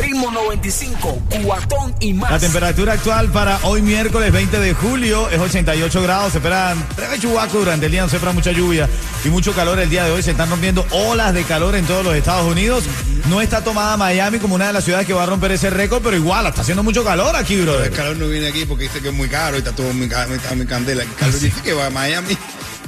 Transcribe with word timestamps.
Ritmo 0.00 0.30
95, 0.30 1.22
cuatón 1.44 1.94
y 2.00 2.12
más. 2.14 2.30
La 2.30 2.38
temperatura 2.38 2.92
actual 2.92 3.28
para 3.30 3.58
hoy 3.64 3.82
miércoles 3.82 4.30
20 4.32 4.60
de 4.60 4.72
julio 4.74 5.28
es 5.30 5.38
88 5.40 6.02
grados. 6.02 6.32
Se 6.32 6.38
esperan 6.38 6.82
breve 6.96 7.18
chubaco 7.18 7.58
durante 7.58 7.86
el 7.86 7.92
día, 7.92 8.02
no 8.02 8.08
se 8.08 8.16
espera 8.16 8.32
mucha 8.32 8.52
lluvia 8.52 8.88
y 9.24 9.28
mucho 9.30 9.52
calor 9.52 9.78
el 9.80 9.90
día 9.90 10.04
de 10.04 10.12
hoy. 10.12 10.22
Se 10.22 10.30
están 10.30 10.48
rompiendo 10.48 10.86
olas 10.92 11.34
de 11.34 11.42
calor 11.44 11.74
en 11.74 11.84
todos 11.86 12.04
los 12.04 12.14
Estados 12.14 12.46
Unidos. 12.50 12.84
No 13.28 13.40
está 13.40 13.64
tomada 13.64 13.96
Miami 13.96 14.38
como 14.38 14.54
una 14.54 14.68
de 14.68 14.72
las 14.72 14.84
ciudades 14.84 15.06
que 15.06 15.12
va 15.12 15.24
a 15.24 15.26
romper 15.26 15.52
ese 15.52 15.70
récord, 15.70 16.02
pero 16.02 16.16
igual 16.16 16.46
está 16.46 16.60
haciendo 16.60 16.82
mucho 16.82 17.02
calor 17.04 17.34
aquí, 17.34 17.54
El 17.54 17.62
brother. 17.62 17.90
calor 17.90 18.16
no 18.16 18.28
viene 18.28 18.48
aquí 18.48 18.64
porque 18.66 18.84
dice 18.84 19.00
que 19.00 19.08
es 19.08 19.14
muy 19.14 19.28
caro 19.28 19.56
y 19.56 19.58
está 19.58 19.72
todo 19.72 19.92
muy, 19.92 20.08
ca- 20.08 20.26
está 20.32 20.54
muy 20.54 20.66
candela. 20.66 21.02
El 21.02 21.12
calor 21.14 21.38
dice 21.38 21.60
que 21.62 21.72
va 21.72 21.86
a 21.86 21.90
Miami. 21.90 22.36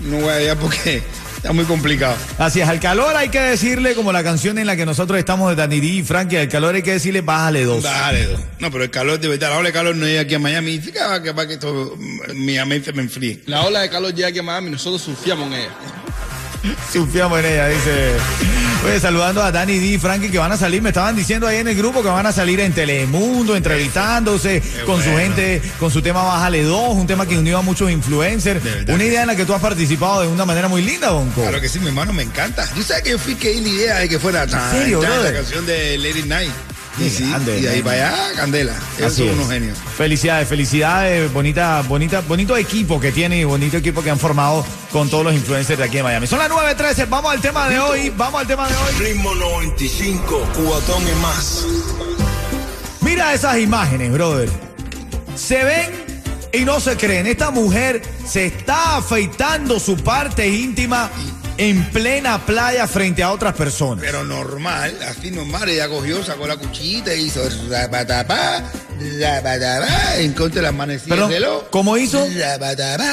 No 0.02 0.18
voy 0.18 0.30
allá 0.30 0.56
porque 0.58 1.02
está 1.42 1.52
muy 1.52 1.64
complicado. 1.64 2.14
Así 2.38 2.60
es, 2.60 2.68
al 2.68 2.78
calor 2.78 3.16
hay 3.16 3.28
que 3.28 3.40
decirle, 3.40 3.96
como 3.96 4.12
la 4.12 4.22
canción 4.22 4.58
en 4.58 4.66
la 4.68 4.76
que 4.76 4.86
nosotros 4.86 5.18
estamos 5.18 5.50
de 5.50 5.56
Danny 5.56 5.80
D 5.80 5.86
y 5.86 6.02
Frankie, 6.04 6.36
al 6.36 6.48
calor 6.48 6.76
hay 6.76 6.82
que 6.82 6.92
decirle, 6.92 7.20
bájale 7.20 7.64
dos. 7.64 7.82
Dale, 7.82 8.26
do. 8.26 8.38
No, 8.60 8.70
pero 8.70 8.84
el 8.84 8.90
calor 8.90 9.18
de 9.18 9.26
verdad, 9.26 9.50
la 9.50 9.58
ola 9.58 9.68
de 9.70 9.72
calor 9.72 9.96
no 9.96 10.06
llega 10.06 10.20
aquí 10.20 10.34
a 10.34 10.38
Miami. 10.38 10.78
Dice 10.78 10.92
que 10.92 11.00
va 11.00 11.20
que, 11.20 11.32
va 11.32 11.48
que 11.48 11.54
esto, 11.54 11.98
Miami 12.34 12.80
se 12.80 12.92
me 12.92 13.02
enfríe. 13.02 13.40
La 13.46 13.62
ola 13.62 13.80
de 13.80 13.90
calor 13.90 14.14
llega 14.14 14.28
aquí 14.28 14.38
a 14.38 14.42
Miami, 14.44 14.70
nosotros 14.70 15.02
surfeamos 15.02 15.48
en 15.48 15.54
ella. 15.54 15.70
Confiamos 16.92 17.40
en 17.40 17.46
ella, 17.46 17.68
dice. 17.68 18.12
Oye, 18.84 18.98
saludando 18.98 19.40
a 19.42 19.52
Danny 19.52 19.78
D 19.78 19.86
y 19.86 19.98
Frankie 19.98 20.28
que 20.28 20.38
van 20.38 20.50
a 20.50 20.56
salir, 20.56 20.82
me 20.82 20.88
estaban 20.88 21.14
diciendo 21.14 21.46
ahí 21.46 21.58
en 21.58 21.68
el 21.68 21.76
grupo 21.76 22.02
que 22.02 22.08
van 22.08 22.26
a 22.26 22.32
salir 22.32 22.58
en 22.58 22.72
Telemundo, 22.72 23.54
entrevistándose 23.54 24.60
con 24.84 25.00
su 25.00 25.10
gente, 25.16 25.62
con 25.78 25.90
su 25.90 26.02
tema 26.02 26.24
Bájale 26.24 26.64
2, 26.64 26.94
un 26.94 27.06
tema 27.06 27.24
que 27.24 27.38
unió 27.38 27.58
a 27.58 27.62
muchos 27.62 27.90
influencers. 27.92 28.60
Una 28.88 29.04
idea 29.04 29.22
en 29.22 29.28
la 29.28 29.36
que 29.36 29.44
tú 29.46 29.54
has 29.54 29.60
participado 29.60 30.22
de 30.22 30.28
una 30.28 30.44
manera 30.44 30.66
muy 30.66 30.82
linda, 30.82 31.10
Bonco. 31.10 31.42
Claro 31.42 31.60
que 31.60 31.68
sí, 31.68 31.78
mi 31.78 31.86
hermano, 31.88 32.12
me 32.12 32.24
encanta. 32.24 32.68
Yo 32.76 32.82
sabes 32.82 33.04
que 33.04 33.10
yo 33.10 33.18
fui 33.18 33.36
que 33.36 33.50
di 33.50 33.60
la 33.60 33.68
idea 33.68 33.98
de 33.98 34.08
que 34.08 34.18
fuera 34.18 34.48
tan, 34.48 34.72
serio, 34.72 34.98
tan, 35.00 35.10
brother? 35.10 35.32
la 35.32 35.40
canción 35.40 35.64
de 35.64 35.98
Lady 35.98 36.24
Night. 36.24 36.52
Sí, 36.98 37.28
grande, 37.28 37.58
y 37.60 37.66
ahí 37.66 37.82
para 37.82 38.08
allá, 38.08 38.32
Candela. 38.36 38.74
Esos 38.98 39.06
Así 39.12 39.16
son 39.22 39.28
es. 39.28 39.34
unos 39.34 39.48
genios. 39.50 39.78
Felicidades, 39.96 40.48
felicidades, 40.48 41.32
bonita, 41.32 41.82
bonita, 41.82 42.20
bonito 42.20 42.56
equipo 42.56 43.00
que 43.00 43.12
tiene 43.12 43.38
y 43.40 43.44
bonito 43.44 43.76
equipo 43.78 44.02
que 44.02 44.10
han 44.10 44.18
formado 44.18 44.64
con 44.92 45.08
todos 45.08 45.24
los 45.24 45.32
influencers 45.34 45.78
de 45.78 45.84
aquí 45.84 45.96
de 45.96 46.02
Miami. 46.02 46.26
Son 46.26 46.38
las 46.38 46.50
9.13, 46.50 47.08
vamos 47.08 47.32
al 47.32 47.40
tema 47.40 47.68
de 47.68 47.78
hoy, 47.80 48.12
vamos 48.16 48.40
al 48.42 48.46
tema 48.46 48.68
de 48.68 48.74
hoy. 48.74 48.92
Ritmo 49.06 49.34
95, 49.34 50.48
cuatón 50.66 51.02
y 51.08 51.20
más. 51.22 51.64
Mira 53.00 53.32
esas 53.34 53.58
imágenes, 53.58 54.12
brother. 54.12 54.48
Se 55.34 55.64
ven 55.64 56.01
y 56.52 56.64
no 56.64 56.80
se 56.80 56.96
creen. 56.96 57.26
Esta 57.26 57.50
mujer 57.50 58.02
se 58.26 58.46
está 58.46 58.96
afeitando 58.96 59.80
su 59.80 59.96
parte 59.96 60.46
íntima 60.48 61.10
en 61.58 61.84
plena 61.90 62.44
playa 62.44 62.86
frente 62.86 63.22
a 63.22 63.30
otras 63.32 63.54
personas. 63.54 64.04
Pero 64.04 64.24
normal, 64.24 64.98
así 65.08 65.30
normal. 65.30 65.68
Ella 65.68 65.88
cogió, 65.88 66.24
sacó 66.24 66.46
la 66.46 66.56
cuchillita 66.56 67.14
y 67.14 67.26
hizo 67.26 67.42
rabatapá, 67.68 68.62
rabatapá, 69.20 70.16
en 70.18 70.32
contra 70.32 70.56
de 70.56 70.62
las 70.62 70.74
manecillas 70.74 71.08
Perdón, 71.16 71.30
reloj. 71.30 71.64
¿cómo 71.70 71.96
hizo? 71.96 72.26
Rabatapá, 72.38 73.12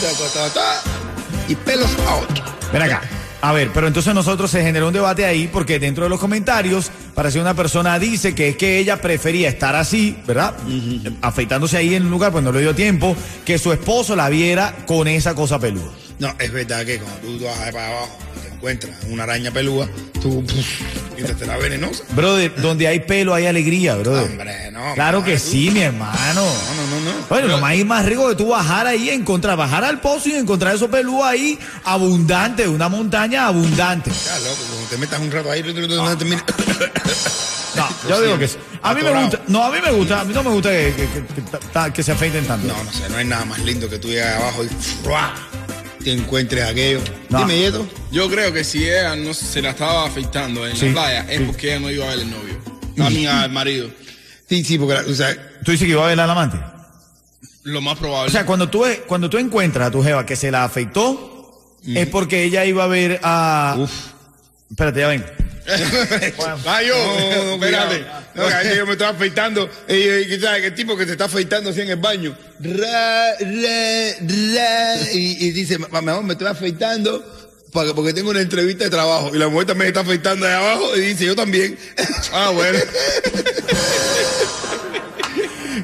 tacototá, 0.00 0.82
y 1.48 1.54
pelos 1.56 1.90
out. 2.06 2.28
Ven 2.72 2.82
acá. 2.82 3.00
A 3.42 3.52
ver, 3.52 3.70
pero 3.74 3.88
entonces 3.88 4.14
nosotros 4.14 4.52
se 4.52 4.62
generó 4.62 4.86
un 4.86 4.92
debate 4.92 5.24
ahí 5.24 5.48
porque 5.52 5.80
dentro 5.80 6.04
de 6.04 6.10
los 6.10 6.20
comentarios 6.20 6.92
parece 7.12 7.40
una 7.40 7.54
persona 7.54 7.98
dice 7.98 8.36
que 8.36 8.50
es 8.50 8.56
que 8.56 8.78
ella 8.78 9.00
prefería 9.00 9.48
estar 9.48 9.74
así, 9.74 10.16
¿verdad? 10.24 10.54
Afeitándose 11.20 11.76
ahí 11.76 11.96
en 11.96 12.04
un 12.04 12.12
lugar, 12.12 12.30
pues 12.30 12.44
no 12.44 12.52
le 12.52 12.60
dio 12.60 12.72
tiempo, 12.72 13.16
que 13.44 13.58
su 13.58 13.72
esposo 13.72 14.14
la 14.14 14.28
viera 14.28 14.76
con 14.86 15.08
esa 15.08 15.34
cosa 15.34 15.58
peluda. 15.58 15.90
No, 16.22 16.32
es 16.38 16.52
verdad 16.52 16.86
que 16.86 16.98
cuando 17.00 17.18
tú 17.36 17.44
vas 17.44 17.58
para 17.72 17.88
abajo 17.88 18.16
y 18.36 18.40
te 18.46 18.54
encuentras 18.54 18.92
una 19.08 19.24
araña 19.24 19.50
pelúa, 19.50 19.88
tú 20.20 20.44
puf, 20.46 21.36
te 21.36 21.46
la 21.46 21.56
venenosa. 21.56 22.04
Brother, 22.10 22.54
donde 22.62 22.86
hay 22.86 23.00
pelo 23.00 23.34
hay 23.34 23.46
alegría, 23.46 23.96
brother. 23.96 24.30
Hombre, 24.30 24.70
no. 24.70 24.94
Claro 24.94 25.24
que 25.24 25.32
tú- 25.36 25.50
sí, 25.50 25.70
mi 25.72 25.80
hermano. 25.80 26.42
No, 26.44 26.74
no, 26.76 27.00
no, 27.00 27.10
no. 27.12 27.26
Bueno, 27.28 27.48
lo 27.48 27.58
más, 27.58 27.76
más 27.84 28.06
rico 28.06 28.28
que 28.28 28.36
tú 28.36 28.50
bajar 28.50 28.86
ahí, 28.86 29.10
encontrar, 29.10 29.56
bajar 29.56 29.84
al 29.84 30.00
pozo 30.00 30.28
y 30.28 30.34
encontrar 30.34 30.76
esos 30.76 30.88
pelús 30.88 31.24
ahí 31.24 31.58
abundante, 31.82 32.68
una 32.68 32.88
montaña 32.88 33.46
abundante. 33.48 34.12
Ya, 34.24 34.38
loco, 34.48 34.62
cuando 34.70 34.88
te 34.90 34.98
metas 34.98 35.18
un 35.20 35.32
rato 35.32 35.50
ahí, 35.50 35.62
no 35.64 36.16
te 36.16 36.24
mires. 36.24 36.44
No, 37.74 37.88
yo 38.08 38.20
digo 38.20 38.38
que 38.38 38.46
sí. 38.46 38.58
A 38.82 38.94
mí 38.94 39.02
me 39.02 39.10
gusta, 39.10 39.40
no, 39.48 39.64
a 39.64 39.70
mí 39.72 39.78
me 39.82 39.90
gusta, 39.90 40.20
a 40.20 40.24
mí 40.24 40.32
no 40.34 40.42
me 40.44 40.50
gusta 40.50 40.70
que, 40.70 40.92
que- 40.94 41.08
que- 41.08 41.24
que 41.34 41.58
ta- 41.72 41.92
que 41.92 42.02
se 42.04 42.12
afeiten 42.12 42.44
tanto. 42.46 42.68
No, 42.68 42.84
no 42.84 42.92
sé, 42.92 43.08
no 43.08 43.16
hay 43.16 43.24
nada 43.24 43.44
más 43.44 43.58
lindo 43.60 43.88
que 43.88 43.98
tú 43.98 44.08
llegas 44.08 44.36
abajo 44.40 44.62
y 44.64 44.68
¡frua! 45.02 45.34
Te 46.04 46.12
encuentres 46.12 46.64
aquello. 46.64 47.00
No. 47.30 47.38
Dime, 47.40 47.58
Yeto. 47.58 47.86
Yo 48.10 48.28
creo 48.30 48.52
que 48.52 48.64
si 48.64 48.84
ella 48.88 49.16
no 49.16 49.32
se 49.34 49.62
la 49.62 49.70
estaba 49.70 50.06
afeitando 50.06 50.66
en 50.66 50.76
Sí, 50.76 50.86
la 50.88 50.92
playa, 50.92 51.26
es 51.30 51.38
sí. 51.38 51.44
porque 51.46 51.68
ella 51.68 51.80
no 51.80 51.90
iba 51.90 52.04
a 52.06 52.10
ver 52.10 52.18
el 52.20 52.30
novio. 52.30 52.58
A 53.04 53.10
mí, 53.10 53.26
al 53.26 53.50
marido. 53.50 53.90
Sí, 54.48 54.62
sí, 54.64 54.78
porque, 54.78 54.94
la- 54.94 55.00
o 55.10 55.14
sea, 55.14 55.34
¿Tú 55.64 55.70
dices 55.72 55.86
que 55.86 55.92
iba 55.92 56.04
a 56.04 56.08
ver 56.08 56.18
al 56.20 56.28
amante? 56.30 56.58
Lo 57.64 57.80
más 57.80 57.96
probable. 57.98 58.28
O 58.28 58.32
sea, 58.32 58.44
cuando 58.44 58.68
tú, 58.68 58.84
cuando 59.06 59.30
tú 59.30 59.38
encuentras 59.38 59.88
a 59.88 59.90
tu 59.90 60.02
jeva 60.02 60.26
que 60.26 60.34
se 60.36 60.50
la 60.50 60.64
afeitó, 60.64 61.78
es 61.86 62.06
porque 62.08 62.42
ella 62.44 62.64
iba 62.64 62.84
a 62.84 62.88
ver 62.88 63.20
a... 63.22 63.76
Uf. 63.78 63.90
Espérate, 64.70 65.00
ya 65.00 65.08
ven. 65.08 65.24
Ah, 66.66 66.82
yo, 66.82 66.94
No, 66.96 67.54
espérate. 67.54 67.98
cuidado. 67.98 68.22
No, 68.34 68.48
que 68.48 68.54
ayer 68.54 68.76
yo 68.78 68.86
me 68.86 68.92
estaba 68.92 69.10
afeitando. 69.10 69.70
Y, 69.88 69.92
y. 69.94 70.40
El 70.44 70.74
tipo 70.74 70.96
que 70.96 71.04
se 71.06 71.12
está 71.12 71.26
afeitando 71.26 71.70
así 71.70 71.80
en 71.82 71.90
el 71.90 71.96
baño. 71.96 72.36
Ra, 72.60 73.26
ra, 73.38 74.14
ra, 74.20 74.96
y, 75.12 75.46
y 75.46 75.50
dice, 75.52 75.78
"Ma- 75.78 75.88
mi 76.02 76.10
amor, 76.10 76.24
me 76.24 76.32
estoy 76.32 76.48
afeitando 76.48 77.24
porque, 77.72 77.94
porque 77.94 78.12
tengo 78.12 78.30
una 78.30 78.40
entrevista 78.40 78.84
de 78.84 78.90
trabajo. 78.90 79.30
Y 79.34 79.38
la 79.38 79.48
mujer 79.48 79.66
también 79.68 79.88
está 79.88 80.00
afeitando 80.00 80.46
ahí 80.46 80.52
abajo 80.52 80.96
y 80.96 81.00
dice, 81.00 81.24
yo 81.26 81.34
también. 81.36 81.78
Ah, 82.32 82.50
bueno. 82.50 82.78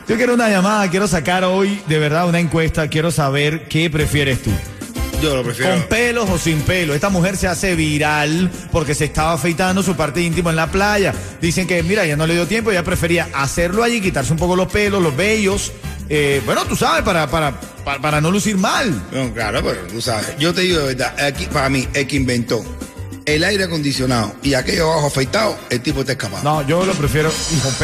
Yo 0.06 0.17
quiero 0.17 0.34
una 0.34 0.49
llamada, 0.49 0.88
quiero 0.91 1.06
sacar 1.06 1.44
hoy 1.44 1.83
de 1.87 1.99
verdad 1.99 2.27
una 2.28 2.41
encuesta, 2.41 2.88
quiero 2.88 3.11
saber 3.11 3.69
qué 3.69 3.91
prefieres 3.91 4.43
tú. 4.43 4.50
Yo 5.23 5.34
lo 5.34 5.43
prefiero. 5.43 5.73
¿Con 5.73 5.83
pelos 5.89 6.31
o 6.31 6.39
sin 6.39 6.61
pelo? 6.61 6.95
Esta 6.95 7.09
mujer 7.09 7.37
se 7.37 7.49
hace 7.49 7.75
viral 7.75 8.51
porque 8.71 8.95
se 8.95 9.06
estaba 9.06 9.33
afeitando 9.33 9.83
su 9.83 9.97
parte 9.97 10.21
íntima 10.23 10.51
en 10.51 10.56
la 10.56 10.69
playa. 10.71 11.12
Dicen 11.41 11.67
que, 11.67 11.83
mira, 11.83 12.06
ya 12.06 12.17
no 12.17 12.27
le 12.27 12.34
dio 12.34 12.47
tiempo, 12.47 12.71
ella 12.71 12.84
prefería 12.84 13.29
hacerlo 13.34 13.83
allí, 13.83 14.01
quitarse 14.01 14.33
un 14.33 14.39
poco 14.39 14.55
los 14.55 14.71
pelos, 14.71 15.03
los 15.03 15.17
vellos. 15.17 15.73
eh, 16.09 16.41
bueno, 16.47 16.65
tú 16.67 16.77
sabes, 16.77 17.03
para, 17.03 17.27
para, 17.29 17.61
para, 17.84 18.01
para 18.01 18.21
no 18.21 18.31
lucir 18.31 18.56
mal. 18.56 18.91
No, 19.12 19.33
claro, 19.34 19.61
pero 19.65 19.81
tú 19.89 20.01
sabes. 20.01 20.37
Yo 20.39 20.55
te 20.55 20.61
digo 20.62 20.79
de 20.81 20.95
verdad, 20.95 21.15
aquí, 21.21 21.47
para 21.47 21.69
mí, 21.69 21.87
el 21.95 22.06
que 22.06 22.17
inventó 22.17 22.65
el 23.34 23.44
aire 23.44 23.65
acondicionado 23.65 24.34
y 24.43 24.55
aquello 24.55 24.91
abajo 24.93 25.09
afeitado, 25.09 25.56
el 25.71 25.81
tipo 25.81 26.00
está 26.00 26.12
escapado. 26.12 26.43
No, 26.43 26.66
yo 26.66 26.84
lo 26.84 26.93
prefiero 26.94 27.28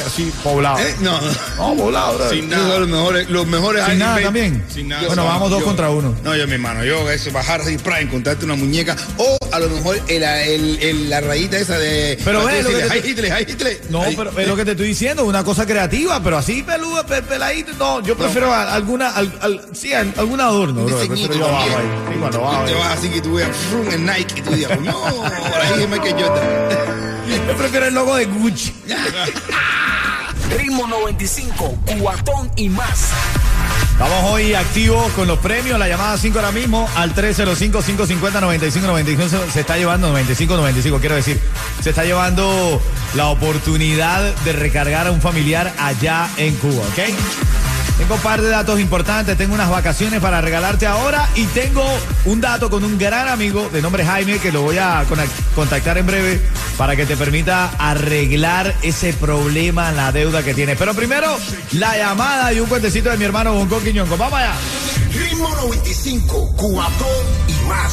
así, 0.07 0.33
poblado. 0.43 0.79
¿Eh? 0.79 0.95
No, 1.01 1.21
no. 1.21 1.31
No, 1.57 1.77
poblado, 1.83 2.17
bro. 2.19 2.31
Sin 2.31 2.51
son 2.51 2.81
los 2.81 2.89
mejores, 2.89 3.31
los 3.31 3.47
mejores 3.47 3.83
Sin 3.85 3.93
aire 3.93 4.05
nada 4.05 4.21
también. 4.23 4.65
Sin 4.73 4.89
nada. 4.89 5.07
Bueno, 5.07 5.25
vamos 5.25 5.51
dos 5.51 5.61
Yo- 5.61 5.67
contra 5.67 5.91
uno. 5.91 6.15
No, 6.25 6.35
yo, 6.37 6.47
mi 6.47 6.55
hermano, 6.55 6.85
yo, 6.85 7.11
eso, 7.11 7.31
bajar 7.33 7.61
así, 7.61 7.79
para 7.79 8.01
encontrarte 8.01 8.45
una 8.45 8.55
muñeca, 8.55 8.97
o 9.19 9.39
a 9.53 9.59
lo 9.59 9.69
mejor 9.69 10.01
el, 10.09 10.23
el- 10.23 10.79
el- 10.83 11.11
la 11.11 11.21
rayita 11.21 11.59
esa 11.59 11.79
de. 11.79 12.19
Pero 12.25 12.47
que 12.47 12.55
decirle, 12.55 12.83
te- 12.85 12.93
"Ay, 12.93 13.03
Hitler, 13.05 13.33
ay, 13.33 13.47
Hitler". 13.49 13.81
No, 13.91 14.03
pero 14.17 14.39
es 14.39 14.49
lo 14.49 14.57
que 14.57 14.65
te 14.65 14.71
estoy 14.73 14.89
diciendo, 14.89 15.25
una 15.25 15.45
cosa 15.45 15.67
creativa, 15.67 16.21
pero 16.23 16.39
así 16.39 16.63
peluda, 16.63 17.05
pe- 17.07 17.23
peladito, 17.23 17.73
no, 17.79 18.03
yo 18.03 18.17
prefiero 18.17 18.53
a- 18.53 18.73
alguna, 18.75 19.11
al, 19.11 19.33
al- 19.41 19.67
sí, 19.73 19.93
algún 19.93 20.41
adorno, 20.41 20.81
Un 20.81 20.87
bro, 20.87 20.99
diseñito 21.01 21.29
prefiero 21.29 21.47
yo 21.49 21.55
abajo 21.57 21.71
también. 21.71 21.93
ahí. 21.93 22.13
Sí, 22.15 22.19
cuando 22.21 22.41
bajo 22.41 22.65
Te 22.65 22.71
ahí. 22.73 22.79
vas 22.79 22.99
así 22.99 23.09
que 23.09 23.21
tú 23.21 23.35
veas 23.35 23.51
en 23.93 24.07
Nike 24.07 24.35
y 24.37 24.41
tú 24.43 24.51
digas, 24.53 24.81
no, 24.81 25.25
por 25.41 25.61
ahí 25.61 25.83
es 25.83 25.89
Michael 25.89 26.15
Jordan. 26.15 26.45
Yo 27.49 27.57
prefiero 27.57 27.87
el 27.87 27.95
logo 27.95 28.15
de 28.17 28.27
Gucci. 28.27 28.75
Ritmo 30.57 30.87
95, 30.87 31.79
cuatón 32.01 32.51
y 32.57 32.69
más. 32.69 33.09
Estamos 33.93 34.31
hoy 34.33 34.55
activos 34.55 35.11
con 35.13 35.27
los 35.29 35.39
premios, 35.39 35.79
la 35.79 35.87
llamada 35.89 36.19
5 36.19 36.37
ahora 36.39 36.51
mismo 36.51 36.89
al 36.97 37.15
305-550-9595 37.15 39.29
se- 39.29 39.51
se 39.53 39.61
está 39.61 39.77
llevando 39.77 40.13
95-95, 40.13 40.99
quiero 41.01 41.15
decir, 41.15 41.41
se 41.81 41.91
está 41.91 42.03
llevando 42.05 42.83
la 43.15 43.29
oportunidad 43.29 44.35
de 44.45 44.53
recargar 44.53 45.07
a 45.07 45.13
un 45.13 45.21
familiar 45.21 45.73
allá 45.79 46.29
en 46.39 46.57
Cuba, 46.57 46.83
¿ok? 46.89 46.99
Tengo 47.99 48.17
un 48.17 48.21
par 48.21 48.43
de 48.43 48.49
datos 48.49 48.81
importantes, 48.81 49.37
tengo 49.39 49.55
unas 49.55 49.71
vacaciones 49.71 50.21
para 50.21 50.41
regalarte 50.41 50.87
ahora 50.87 51.29
y 51.37 51.45
tengo 51.47 51.85
un 52.25 52.41
dato 52.41 52.69
con 52.69 52.83
un 52.83 52.99
gran 52.99 53.29
amigo 53.29 53.69
de 53.73 53.81
nombre 53.81 54.05
Jaime 54.05 54.39
que 54.39 54.51
lo 54.51 54.63
voy 54.63 54.79
a 54.79 55.05
contactar 55.55 55.99
en 55.99 56.07
breve 56.07 56.43
para 56.77 56.97
que 56.97 57.07
te 57.07 57.17
permita 57.17 57.71
arreglar 57.79 58.75
ese 58.83 59.13
problema, 59.13 59.93
la 59.93 60.11
deuda 60.11 60.43
que 60.43 60.55
tienes. 60.55 60.77
Pero 60.77 60.93
primero, 60.95 61.39
la 61.73 61.97
llamada 61.97 62.53
y 62.53 62.59
un 62.59 62.69
cuentecito 62.69 63.11
de 63.11 63.17
mi 63.17 63.25
hermano 63.25 63.55
Bonco 63.55 63.81
Quiñonco. 63.81 64.17
Vamos 64.17 64.41
allá. 64.41 64.55
Ritmo 65.13 65.49
95, 65.49 66.57
Cubatón 66.57 67.09
y 67.47 67.69
más. 67.69 67.93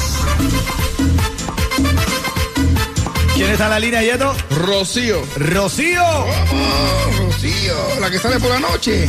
¿Quién 3.36 3.51
está 3.51 3.65
en 3.65 3.69
la 3.69 3.80
línea, 3.80 4.01
Yeto? 4.01 4.36
Rocío. 4.50 5.21
Rocío. 5.36 6.03
Oh, 6.03 7.12
Rocío, 7.19 8.00
la 8.00 8.09
que 8.09 8.19
sale 8.19 8.39
por 8.39 8.50
la 8.50 8.59
noche. 8.59 9.07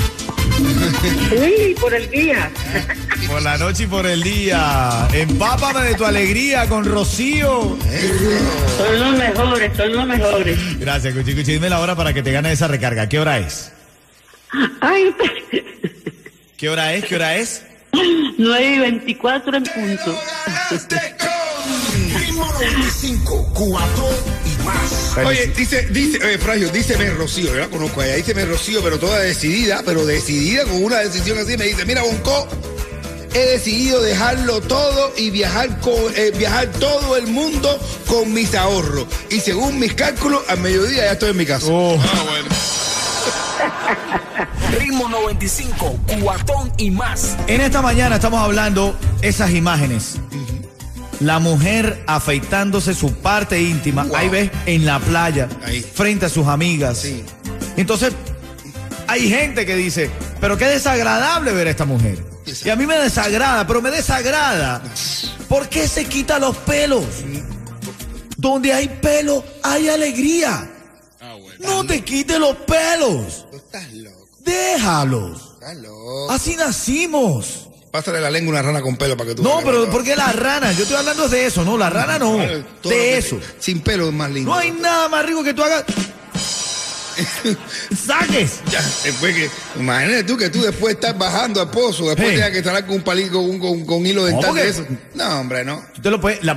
Sí, 1.30 1.74
por 1.80 1.94
el 1.94 2.10
día. 2.10 2.50
Por 3.26 3.42
la 3.42 3.56
noche 3.58 3.84
y 3.84 3.86
por 3.86 4.06
el 4.06 4.22
día. 4.22 5.08
Empápame 5.12 5.80
de 5.82 5.94
tu 5.94 6.04
alegría 6.04 6.68
con 6.68 6.84
Rocío. 6.84 7.78
Son 8.76 9.00
los 9.00 9.18
mejores, 9.18 9.76
son 9.76 9.92
los 9.92 10.06
mejores. 10.06 10.78
Gracias, 10.78 11.14
Cuchi 11.14 11.34
Cuchi. 11.34 11.52
Dime 11.52 11.70
la 11.70 11.80
hora 11.80 11.96
para 11.96 12.12
que 12.12 12.22
te 12.22 12.32
gane 12.32 12.52
esa 12.52 12.68
recarga. 12.68 13.08
¿Qué 13.08 13.18
hora 13.18 13.38
es? 13.38 13.72
Ay, 14.80 15.14
¿Qué 16.56 16.68
hora 16.68 16.94
es? 16.94 17.04
¿Qué 17.04 17.16
hora 17.16 17.36
es? 17.36 17.64
9 18.38 18.74
y 18.74 18.78
24 18.78 19.56
en 19.56 19.64
punto. 19.64 20.18
Ritmo 22.14 22.46
95, 22.46 23.52
Cubatón 23.54 24.14
y 24.41 24.41
más. 24.64 25.16
Oye, 25.24 25.52
dice, 25.56 25.88
dice, 25.90 26.18
oye, 26.24 26.38
Fragio, 26.38 26.68
díceme 26.70 27.10
Rocío, 27.10 27.54
yo 27.54 27.60
la 27.60 27.68
conozco 27.68 28.00
a 28.00 28.06
ella, 28.06 28.16
díceme 28.16 28.44
Rocío, 28.44 28.82
pero 28.82 28.98
toda 28.98 29.20
decidida, 29.20 29.82
pero 29.84 30.06
decidida 30.06 30.64
con 30.64 30.82
una 30.82 30.98
decisión 30.98 31.38
así, 31.38 31.56
me 31.56 31.66
dice, 31.66 31.84
mira, 31.84 32.02
Bonco, 32.02 32.48
he 33.34 33.38
decidido 33.38 34.00
dejarlo 34.02 34.60
todo 34.60 35.12
y 35.16 35.30
viajar 35.30 35.80
con, 35.80 35.94
eh, 36.16 36.32
viajar 36.36 36.68
todo 36.72 37.16
el 37.16 37.26
mundo 37.26 37.78
con 38.06 38.32
mis 38.32 38.54
ahorros. 38.54 39.06
Y 39.30 39.40
según 39.40 39.78
mis 39.78 39.94
cálculos, 39.94 40.42
al 40.48 40.60
mediodía 40.60 41.04
ya 41.04 41.12
estoy 41.12 41.30
en 41.30 41.36
mi 41.36 41.46
casa. 41.46 41.66
Oh. 41.70 41.98
Ah, 41.98 42.24
bueno. 42.28 42.48
Ritmo 44.78 45.08
95, 45.08 45.98
Cubatón 46.06 46.72
y 46.76 46.90
más. 46.90 47.36
En 47.46 47.60
esta 47.60 47.82
mañana 47.82 48.16
estamos 48.16 48.40
hablando 48.40 48.96
esas 49.20 49.50
imágenes. 49.52 50.16
La 51.22 51.38
mujer 51.38 52.02
afeitándose 52.06 52.94
su 52.94 53.12
parte 53.14 53.60
íntima, 53.62 54.04
Wow. 54.04 54.16
ahí 54.16 54.28
ves, 54.28 54.50
en 54.66 54.84
la 54.84 54.98
playa, 54.98 55.48
Ahí. 55.64 55.80
frente 55.82 56.26
a 56.26 56.28
sus 56.28 56.46
amigas. 56.48 56.98
Sí. 56.98 57.24
Entonces, 57.76 58.12
hay 59.06 59.28
gente 59.28 59.64
que 59.64 59.76
dice, 59.76 60.10
pero 60.40 60.56
qué 60.58 60.66
desagradable 60.66 61.52
ver 61.52 61.68
a 61.68 61.70
esta 61.70 61.84
mujer. 61.84 62.24
Y 62.64 62.68
a 62.70 62.76
mí 62.76 62.86
me 62.86 62.96
desagrada, 62.96 63.66
pero 63.66 63.80
me 63.80 63.90
desagrada. 63.90 64.82
¿Por 65.48 65.68
qué 65.68 65.86
se 65.86 66.06
quita 66.06 66.38
los 66.40 66.56
pelos? 66.58 67.04
Donde 68.36 68.72
hay 68.72 68.88
pelo, 68.88 69.44
hay 69.62 69.88
alegría. 69.88 70.68
Ah, 71.20 71.36
bueno. 71.40 71.58
No 71.60 71.86
te 71.86 72.02
quites 72.02 72.38
los 72.38 72.56
pelos. 72.56 73.46
Tú 73.50 73.56
estás 73.58 73.92
loco, 73.92 74.26
Déjalos. 74.40 75.52
estás 75.54 75.76
loco. 75.76 76.30
Así 76.30 76.56
nacimos. 76.56 77.68
Pásale 77.92 78.20
la 78.22 78.30
lengua 78.30 78.56
a 78.56 78.60
una 78.60 78.68
rana 78.68 78.80
con 78.80 78.96
pelo 78.96 79.18
para 79.18 79.28
que 79.28 79.34
tú 79.36 79.42
No, 79.42 79.60
pero 79.62 79.88
¿por 79.90 80.02
qué 80.02 80.16
la 80.16 80.32
rana? 80.32 80.72
Yo 80.72 80.82
estoy 80.84 80.96
hablando 80.96 81.28
de 81.28 81.44
eso, 81.44 81.62
no, 81.62 81.76
la 81.76 81.90
rana 81.90 82.18
no. 82.18 82.38
De 82.82 83.18
eso. 83.18 83.38
Sin 83.58 83.80
pelo 83.80 84.08
es 84.08 84.14
más 84.14 84.30
lindo. 84.30 84.50
No 84.50 84.56
hay 84.56 84.70
nada 84.70 85.10
más 85.10 85.26
rico 85.26 85.44
que 85.44 85.52
tú 85.52 85.62
hagas. 85.62 85.84
Saques. 87.94 88.60
Ya, 88.70 88.80
después 89.04 89.34
que, 89.34 89.50
imagínate 89.78 90.24
tú 90.24 90.38
que 90.38 90.48
tú 90.48 90.62
después 90.62 90.94
estás 90.94 91.16
bajando 91.18 91.60
al 91.60 91.70
pozo, 91.70 92.06
después 92.06 92.30
Sí. 92.30 92.34
tengas 92.36 92.50
que 92.50 92.58
estar 92.58 92.86
con 92.86 92.96
un 92.96 93.02
palito, 93.02 93.34
con, 93.46 93.58
con, 93.58 93.84
con 93.84 94.06
hilo 94.06 94.24
dental 94.24 94.54
de 94.54 94.68
eso. 94.68 94.86
No, 95.14 95.40
hombre, 95.40 95.62
no. 95.62 95.84
Tú 95.94 96.00
te 96.00 96.10
lo 96.10 96.18
puedes. 96.18 96.42
La, 96.42 96.54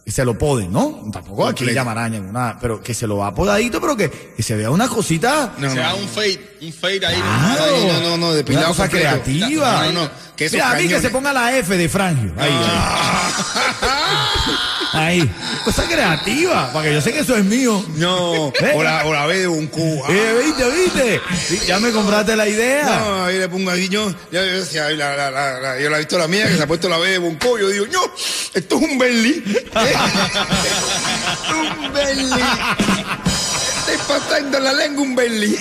o 0.00 0.02
sea, 0.02 0.04
que 0.04 0.10
se 0.12 0.24
lo 0.24 0.36
poden, 0.38 0.72
¿no? 0.72 1.02
Tampoco 1.12 1.46
aquí 1.46 1.58
Completo. 1.64 1.74
llaman 1.74 1.98
araña, 1.98 2.20
nada, 2.20 2.58
pero 2.60 2.82
que 2.82 2.94
se 2.94 3.06
lo 3.06 3.18
va 3.18 3.34
podadito, 3.34 3.80
pero 3.80 3.96
que, 3.96 4.10
que 4.36 4.42
se 4.42 4.56
vea 4.56 4.70
una 4.70 4.88
cosita. 4.88 5.54
No, 5.58 5.68
Se 5.70 5.76
no. 5.76 5.82
da 5.82 5.94
un 5.94 6.08
fade, 6.08 6.56
un 6.62 6.72
fade 6.72 7.06
ahí. 7.06 7.16
Claro. 7.20 7.64
Ay, 7.76 7.86
no, 7.86 8.00
no, 8.00 8.16
no, 8.16 8.32
depilado 8.32 8.66
Una 8.66 8.74
cosa 8.76 8.88
completo. 8.88 9.22
creativa. 9.22 9.86
No, 9.86 9.92
no, 9.92 10.02
no, 10.04 10.10
que 10.36 10.48
Mira, 10.50 10.70
a 10.70 10.74
mí 10.74 10.88
que 10.88 11.00
se 11.00 11.10
ponga 11.10 11.32
la 11.32 11.56
F 11.58 11.76
de 11.76 11.88
Frangio. 11.88 12.32
Ahí, 12.38 12.50
ahí. 12.50 14.54
Ahí. 14.92 15.30
Cosa 15.64 15.84
creativa, 15.84 16.72
para 16.72 16.86
que 16.88 16.94
yo 16.94 17.00
sé 17.00 17.12
que 17.12 17.20
eso 17.20 17.36
es 17.36 17.44
mío. 17.44 17.84
No, 17.96 18.48
¿Eh? 18.48 18.72
o 18.74 18.82
la, 18.82 19.04
o 19.06 19.12
la 19.12 19.26
B 19.26 19.38
de 19.38 19.48
un 19.48 19.66
cubo. 19.68 20.04
Eh, 20.08 20.42
¿Viste, 20.44 20.70
viste? 20.70 21.20
Sí, 21.46 21.60
Ya 21.66 21.78
me 21.78 21.90
compraste 21.92 22.34
la 22.36 22.48
idea. 22.48 22.98
No, 23.00 23.24
ahí 23.24 23.38
le 23.38 23.48
pongo 23.48 23.70
ahí, 23.70 23.88
yo, 23.88 24.10
yo, 24.10 24.16
yo 24.32 24.40
decía, 24.42 24.88
la, 24.90 25.16
la, 25.16 25.30
la, 25.30 25.60
la- 25.60 25.80
yo 25.80 25.90
la 25.90 25.96
he 25.96 26.00
visto 26.00 26.18
la 26.18 26.26
mía, 26.28 26.48
que 26.48 26.56
se 26.56 26.62
ha 26.62 26.66
puesto 26.66 26.88
la 26.88 26.98
B 26.98 27.08
de 27.10 27.18
Bonco, 27.18 27.58
yo 27.58 27.68
digo, 27.68 27.86
no, 27.92 28.00
esto 28.54 28.76
es 28.76 28.82
un 28.82 28.98
Bentley. 28.98 29.44
un 31.50 31.92
Bentley. 31.92 32.42
Pasando 34.08 34.58
la 34.58 34.72
lengua 34.72 35.02
un 35.02 35.14
Bentley. 35.14 35.56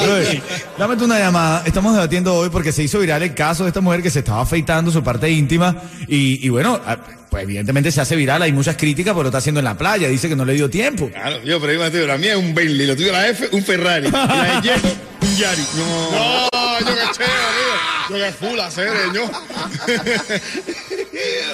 Brother, 0.00 0.42
Dame 0.78 0.96
tú 0.96 1.04
una 1.04 1.18
llamada. 1.18 1.62
Estamos 1.66 1.92
debatiendo 1.94 2.34
hoy 2.34 2.48
porque 2.50 2.72
se 2.72 2.82
hizo 2.82 2.98
viral 2.98 3.22
el 3.22 3.34
caso 3.34 3.62
de 3.64 3.68
esta 3.68 3.80
mujer 3.80 4.02
que 4.02 4.10
se 4.10 4.20
estaba 4.20 4.40
afeitando 4.42 4.90
su 4.90 5.02
parte 5.04 5.30
íntima 5.30 5.76
y, 6.08 6.44
y 6.44 6.48
bueno, 6.48 6.80
ah, 6.84 6.96
pues 7.32 7.44
evidentemente 7.44 7.90
se 7.90 7.98
hace 8.02 8.14
viral. 8.14 8.42
Hay 8.42 8.52
muchas 8.52 8.76
críticas, 8.76 9.14
pero 9.14 9.22
lo 9.22 9.28
está 9.30 9.38
haciendo 9.38 9.58
en 9.60 9.64
la 9.64 9.74
playa. 9.74 10.06
Dice 10.06 10.28
que 10.28 10.36
no 10.36 10.44
le 10.44 10.52
dio 10.52 10.68
tiempo. 10.68 11.08
Claro, 11.08 11.42
yo, 11.42 11.58
pero 11.62 11.72
imagínate, 11.72 12.06
la 12.06 12.18
mía 12.18 12.32
es 12.32 12.38
un 12.38 12.54
Bentley, 12.54 12.86
lo 12.86 12.94
tuyo 12.94 13.10
la 13.10 13.26
F, 13.26 13.48
un 13.52 13.64
Ferrari. 13.64 14.10
La 14.10 14.60
de 14.62 14.70
un 15.26 15.36
Yari. 15.36 15.62
No. 15.78 16.10
No, 16.10 16.80
yo 16.80 16.86
qué 16.86 16.92
chévere, 17.16 17.72
yo 18.10 18.16
qué 18.16 18.32
full 18.38 18.60
hacer, 18.60 18.90
yo. 19.14 19.30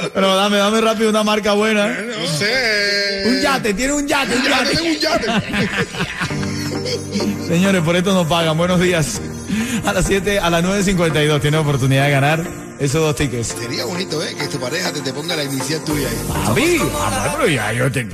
Pero 0.14 0.34
dame, 0.36 0.56
dame 0.56 0.80
rápido 0.80 1.10
una 1.10 1.22
marca 1.22 1.52
buena. 1.52 1.86
No 1.88 2.26
sé. 2.26 3.22
Un 3.26 3.40
yate, 3.40 3.72
tiene 3.74 3.92
un 3.92 4.04
yate, 4.08 4.34
un 4.34 4.42
Ya 4.42 4.50
yate. 4.64 4.76
tengo 4.76 4.88
un 4.90 4.98
yate. 4.98 5.26
Señores, 7.46 7.82
por 7.82 7.94
esto 7.94 8.12
nos 8.14 8.26
pagan. 8.26 8.58
Buenos 8.58 8.80
días. 8.80 9.20
A 9.86 9.92
las 9.92 10.06
7, 10.06 10.40
a 10.40 10.50
las 10.50 10.64
9.52 10.64 11.40
tiene 11.40 11.56
oportunidad 11.58 12.06
de 12.06 12.10
ganar 12.10 12.67
esos 12.78 13.00
dos 13.00 13.16
tickets. 13.16 13.48
Sería 13.48 13.84
bonito, 13.84 14.22
¿eh? 14.22 14.34
Que 14.38 14.46
tu 14.48 14.58
pareja 14.58 14.92
te, 14.92 15.00
te 15.00 15.12
ponga 15.12 15.36
la 15.36 15.44
inicial 15.44 15.82
tuya 15.84 16.08
ahí. 16.08 16.16
Papi, 16.46 16.78
ah, 16.94 17.34
pero 17.36 17.48
ya 17.48 17.72
yo 17.72 17.90
te. 17.90 18.06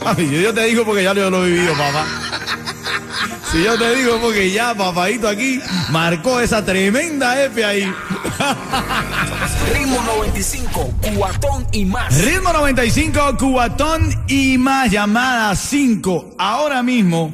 Papi, 0.00 0.30
yo, 0.30 0.40
yo 0.40 0.54
te 0.54 0.64
digo 0.64 0.84
porque 0.84 1.02
ya 1.02 1.14
yo 1.14 1.30
lo 1.30 1.44
he 1.44 1.50
vivido, 1.50 1.72
papá. 1.72 2.06
Si 3.54 3.62
yo 3.62 3.78
te 3.78 3.94
digo 3.94 4.18
porque 4.20 4.50
ya, 4.50 4.74
papadito 4.74 5.28
aquí 5.28 5.60
marcó 5.90 6.40
esa 6.40 6.64
tremenda 6.64 7.40
F 7.44 7.64
ahí. 7.64 7.84
Ritmo 9.72 10.02
95, 10.02 10.94
Cubatón 11.00 11.66
y 11.70 11.84
más. 11.84 12.20
Ritmo 12.20 12.52
95, 12.52 13.36
Cubatón 13.38 14.24
y 14.26 14.58
más 14.58 14.90
llamada 14.90 15.54
5. 15.54 16.34
Ahora 16.36 16.82
mismo, 16.82 17.32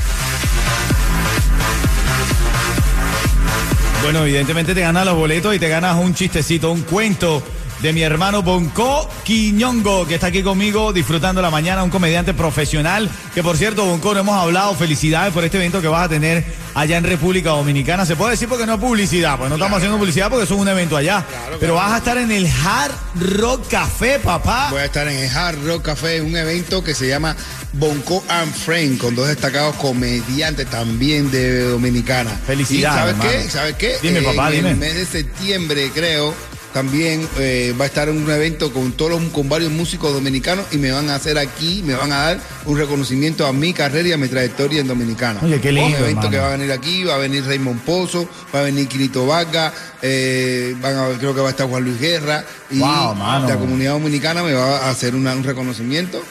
Bueno, 4.11 4.25
evidentemente 4.25 4.75
te 4.75 4.81
ganas 4.81 5.05
los 5.05 5.15
boletos 5.15 5.55
y 5.55 5.59
te 5.59 5.69
ganas 5.69 5.95
un 5.95 6.13
chistecito, 6.13 6.69
un 6.69 6.81
cuento 6.81 7.41
de 7.81 7.93
mi 7.93 8.01
hermano 8.03 8.43
Bonco 8.43 9.09
Quiñongo, 9.23 10.05
que 10.07 10.15
está 10.15 10.27
aquí 10.27 10.43
conmigo 10.43 10.93
disfrutando 10.93 11.41
la 11.41 11.50
mañana, 11.50 11.83
un 11.83 11.89
comediante 11.89 12.33
profesional, 12.33 13.09
que 13.33 13.41
por 13.41 13.57
cierto, 13.57 13.85
Bonco, 13.85 14.13
no 14.13 14.19
hemos 14.19 14.35
hablado, 14.35 14.75
felicidades 14.75 15.33
por 15.33 15.43
este 15.43 15.57
evento 15.57 15.81
que 15.81 15.88
vas 15.88 16.05
a 16.05 16.09
tener 16.09 16.45
allá 16.75 16.97
en 16.97 17.03
República 17.03 17.50
Dominicana. 17.51 18.05
Se 18.05 18.15
puede 18.15 18.31
decir 18.31 18.47
porque 18.47 18.65
no 18.65 18.75
es 18.75 18.79
publicidad, 18.79 19.38
pues 19.38 19.50
no 19.50 19.55
estamos 19.55 19.77
haciendo 19.77 19.97
publicidad 19.97 20.29
porque 20.29 20.45
eso 20.45 20.55
es 20.55 20.61
un 20.61 20.67
evento 20.67 20.95
allá. 20.95 21.25
Pero 21.59 21.75
vas 21.75 21.91
a 21.93 21.97
estar 21.97 22.17
en 22.17 22.31
el 22.31 22.47
Hard 22.47 22.91
Rock 23.39 23.67
Café, 23.69 24.19
papá. 24.19 24.67
Voy 24.71 24.81
a 24.81 24.85
estar 24.85 25.07
en 25.07 25.17
el 25.17 25.29
Hard 25.35 25.65
Rock 25.65 25.83
Café, 25.83 26.21
un 26.21 26.35
evento 26.35 26.83
que 26.83 26.93
se 26.93 27.07
llama 27.07 27.35
Bonco 27.73 28.23
and 28.29 28.53
Friend, 28.53 28.97
con 29.00 29.15
dos 29.15 29.27
destacados 29.27 29.75
comediantes 29.77 30.67
también 30.69 31.31
de 31.31 31.63
Dominicana. 31.63 32.29
Felicidades, 32.45 32.95
¿Y 32.95 33.00
sabes 33.00 33.13
hermano. 33.15 33.31
qué? 33.31 33.50
¿Sabes 33.50 33.75
qué? 33.75 33.95
Dime, 34.01 34.21
papá, 34.21 34.50
en 34.50 34.55
dime. 34.57 34.69
el 34.71 34.77
mes 34.77 34.95
de 34.95 35.05
septiembre, 35.05 35.89
creo, 35.93 36.33
también 36.73 37.27
eh, 37.37 37.73
va 37.79 37.85
a 37.85 37.87
estar 37.87 38.09
un 38.09 38.29
evento 38.29 38.71
con 38.71 38.91
todos 38.93 39.11
los- 39.21 39.31
con 39.31 39.49
varios 39.49 39.71
músicos 39.71 40.13
dominicanos 40.13 40.65
y 40.71 40.77
me 40.77 40.91
van 40.91 41.09
a 41.09 41.15
hacer 41.15 41.37
aquí, 41.37 41.81
me 41.85 41.93
van 41.95 42.11
a 42.11 42.17
dar 42.17 42.39
un 42.65 42.77
reconocimiento 42.77 43.45
a 43.45 43.53
mi 43.53 43.73
carrera 43.73 44.09
y 44.09 44.11
a 44.13 44.17
mi 44.17 44.27
trayectoria 44.27 44.81
en 44.81 44.87
Dominicana. 44.87 45.39
Oye, 45.43 45.59
qué 45.59 45.71
lindo, 45.71 45.89
Un 45.97 46.03
evento 46.03 46.27
hermano. 46.27 46.29
que 46.29 46.37
va 46.37 46.47
a 46.53 46.57
venir 46.57 46.71
aquí, 46.71 47.03
va 47.03 47.15
a 47.15 47.17
venir 47.17 47.45
Raymond 47.45 47.81
Pozo, 47.81 48.27
va 48.53 48.59
a 48.59 48.63
venir 48.63 48.87
Quirito 48.87 49.25
Vargas, 49.25 49.73
eh, 50.01 50.75
van 50.81 50.95
a- 50.97 51.17
creo 51.17 51.35
que 51.35 51.41
va 51.41 51.47
a 51.47 51.51
estar 51.51 51.67
Juan 51.67 51.83
Luis 51.83 51.99
Guerra 51.99 52.43
y 52.69 52.79
Wow, 52.79 53.15
la 53.47 53.57
comunidad 53.59 53.93
dominicana 53.93 54.43
me 54.43 54.53
va 54.53 54.77
a 54.85 54.89
hacer 54.89 55.15
una- 55.15 55.35
un 55.35 55.43
reconocimiento 55.43 56.21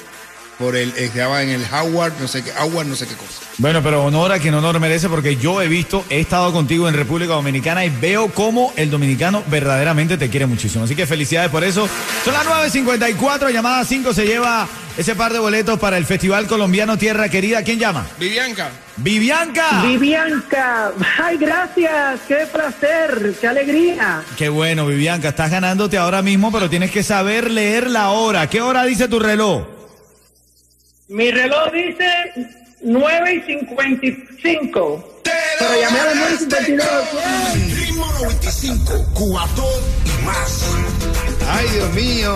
por 0.61 0.77
el, 0.77 0.91
eh, 0.91 1.09
se 1.11 1.19
llama 1.19 1.43
en 1.43 1.49
el 1.49 1.65
Howard, 1.73 2.13
no 2.21 2.29
sé 2.29 2.45
qué, 2.45 2.53
Howard, 2.53 2.87
no 2.87 2.95
sé 2.95 3.07
qué 3.07 3.15
cosa. 3.15 3.41
Bueno, 3.57 3.83
pero 3.83 4.05
honor 4.05 4.31
a 4.31 4.39
quien 4.39 4.53
honor 4.53 4.79
merece 4.79 5.09
porque 5.09 5.37
yo 5.37 5.63
he 5.63 5.69
visto, 5.69 6.05
he 6.11 6.21
estado 6.21 6.53
contigo 6.53 6.87
en 6.87 6.95
República 6.95 7.33
Dominicana 7.33 7.83
y 7.87 7.89
veo 7.89 8.29
cómo 8.29 8.71
el 8.77 8.91
dominicano 8.91 9.43
verdaderamente 9.47 10.19
te 10.19 10.29
quiere 10.29 10.45
muchísimo. 10.45 10.85
Así 10.85 10.95
que 10.95 11.07
felicidades 11.07 11.51
por 11.51 11.65
eso. 11.65 11.89
Son 12.25 12.35
las 12.35 12.45
9.54, 12.47 13.51
llamada 13.51 13.83
5 13.85 14.13
se 14.13 14.27
lleva 14.27 14.69
ese 14.99 15.15
par 15.15 15.33
de 15.33 15.39
boletos 15.39 15.79
para 15.79 15.97
el 15.97 16.05
Festival 16.05 16.47
Colombiano 16.47 16.99
Tierra 16.99 17.31
Querida. 17.31 17.63
¿Quién 17.63 17.79
llama? 17.79 18.07
Vivianca. 18.19 18.71
Vivianca. 18.99 19.83
Vivianca, 19.83 20.93
ay, 21.23 21.39
gracias, 21.39 22.21
qué 22.29 22.47
placer, 22.53 23.35
qué 23.41 23.49
alegría. 23.49 24.23
Qué 24.37 24.51
bueno, 24.51 24.87
Vivianca, 24.87 25.31
estás 25.31 25.51
ganándote 25.51 25.97
ahora 25.97 26.21
mismo, 26.21 26.53
pero 26.53 26.69
tienes 26.69 26.91
que 26.91 27.03
saber 27.03 27.51
leer 27.51 27.89
la 27.89 28.11
hora. 28.11 28.47
¿Qué 28.51 28.61
hora 28.61 28.85
dice 28.85 29.09
tu 29.09 29.19
reloj? 29.19 29.80
Mi 31.11 31.31
reloj 31.33 31.73
dice 31.73 32.07
9 32.83 33.35
y 33.35 33.41
55. 33.41 35.23
Pero 35.59 35.81
llamé 35.81 35.99
a 35.99 36.05
las 36.05 36.15
9 36.15 36.33
y 36.35 36.39
52. 36.39 36.87
Ritmo 37.75 38.07
95, 38.21 39.07
cuatón 39.15 39.67
y 40.05 40.25
más. 40.25 40.67
Ay, 41.49 41.67
Dios 41.75 41.93
mío. 41.95 42.33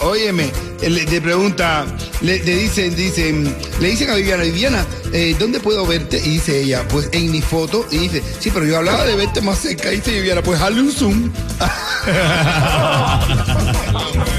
Óyeme, 0.00 0.50
le, 0.80 1.04
le 1.04 1.20
pregunta, 1.20 1.84
le, 2.22 2.42
le 2.42 2.56
dicen, 2.56 2.96
dicen, 2.96 3.54
le 3.78 3.88
dicen 3.88 4.08
a 4.08 4.14
Viviana, 4.14 4.44
Viviana, 4.44 4.86
eh, 5.12 5.36
¿dónde 5.38 5.60
puedo 5.60 5.86
verte? 5.86 6.16
Y 6.16 6.30
dice 6.30 6.62
ella, 6.62 6.88
pues 6.88 7.10
en 7.12 7.30
mi 7.30 7.42
foto. 7.42 7.86
Y 7.90 7.98
dice, 7.98 8.22
sí, 8.40 8.50
pero 8.50 8.64
yo 8.64 8.78
hablaba 8.78 9.04
de 9.04 9.14
verte 9.14 9.42
más 9.42 9.58
cerca. 9.58 9.92
Y 9.92 9.96
dice 9.96 10.12
Viviana, 10.12 10.40
pues 10.40 10.58
hazle 10.58 10.80
un 10.80 10.90
zoom. 10.90 11.30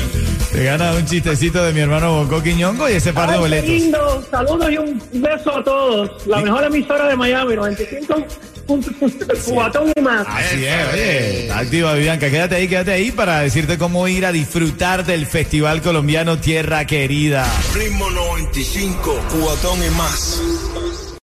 Te 0.56 0.64
gana 0.64 0.94
un 0.94 1.06
chistecito 1.06 1.62
de 1.66 1.74
mi 1.74 1.82
hermano 1.82 2.14
Bonco 2.14 2.42
Quiñongo 2.42 2.90
y 2.90 2.94
ese 2.94 3.12
par 3.12 3.30
de 3.30 3.38
boletos. 3.38 3.70
lindo, 3.70 4.26
saludos 4.32 4.72
y 4.72 4.78
un 4.78 5.02
beso 5.12 5.58
a 5.58 5.62
todos. 5.62 6.26
La 6.28 6.38
mejor 6.38 6.64
emisora 6.64 7.10
de 7.10 7.16
Miami, 7.18 7.56
95 7.56 8.26
cubatón 9.46 9.92
y 9.94 10.02
más. 10.02 10.26
Así 10.30 10.66
es, 10.66 10.94
oye. 10.94 11.42
Está 11.42 11.60
activa 11.60 11.94
Vivianca. 11.94 12.30
Quédate 12.30 12.56
ahí, 12.56 12.70
quédate 12.70 12.94
ahí 12.94 13.12
para 13.12 13.42
decirte 13.42 13.78
cómo 13.78 14.08
ir 14.08 14.26
a 14.26 14.32
disfrutar 14.32 15.06
del 15.06 15.26
Festival 15.26 15.82
Colombiano 15.82 16.38
Tierra 16.38 16.86
Querida. 16.86 17.46
Ritmo 17.74 18.10
95, 18.10 19.20
cuatón 19.42 19.80
y 19.86 19.90
más. 19.90 20.42